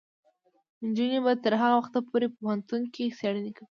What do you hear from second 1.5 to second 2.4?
هغه وخته پورې په